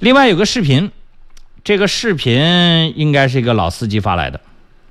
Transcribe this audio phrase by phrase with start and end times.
[0.00, 0.90] 另外有个视频，
[1.62, 2.34] 这个视频
[2.96, 4.40] 应该是一个老司机发来的，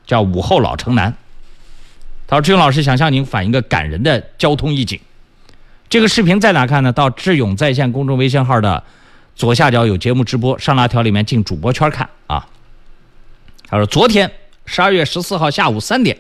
[0.06, 1.16] 叫午后老城南。
[2.28, 5.00] 他说：“志勇老师，想向您反映一个感人的交通意境。
[5.90, 6.92] 这个视频在哪看呢？
[6.94, 8.84] 到志勇在线公众微信号的
[9.36, 12.48] 左下角有节目直播，上拉条里面进主播圈看啊。”
[13.68, 14.32] 他说：“昨天
[14.68, 16.20] 十二月十四号下午三点，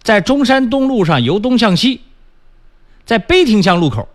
[0.00, 2.02] 在中山东路上由东向西，
[3.04, 4.08] 在碑亭巷路口。”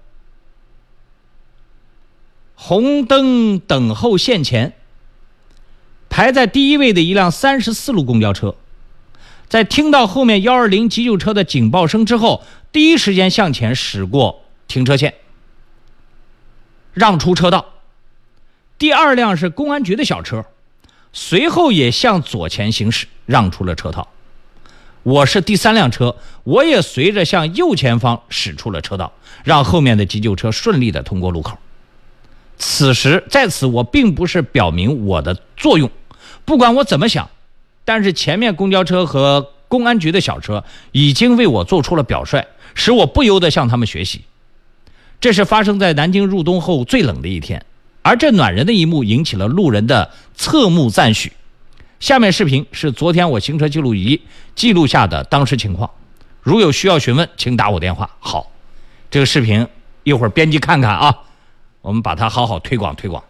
[2.69, 4.73] 红灯等候线前，
[6.07, 8.53] 排在第一位的一辆三十四路公交车，
[9.47, 15.15] 在听到后面幺二零急救车的警报声之后，第一时间向前驶过停车线，
[16.93, 17.65] 让出车道。
[18.77, 20.45] 第二辆是公安局的小车，
[21.11, 24.09] 随后也向左前行驶，让出了车道。
[25.01, 29.11] 我是第三辆车，我也随着向右前方驶出了车道，
[29.43, 31.57] 让后面的急救车顺利的通过路口。
[32.59, 35.89] 此时在此，我并不是表明我的作用，
[36.45, 37.29] 不管我怎么想，
[37.85, 44.25] 但是前面公交车和公安局的小车已经为我做出了表率，使我不由得向他们学习。
[45.21, 47.65] 这是发生在南京入冬后最冷的一天，
[48.01, 51.31] 而这暖人的一幕引起了路人的侧目赞许。
[52.01, 54.21] 下面视频是昨天我行车记录仪
[54.55, 55.89] 记录下的当时情况，
[56.41, 58.09] 如有需要询问，请打我电话。
[58.19, 58.51] 好，
[59.09, 59.65] 这个视频
[60.03, 61.17] 一会儿编辑看看啊。
[61.81, 63.23] 我们把它好好推广推广。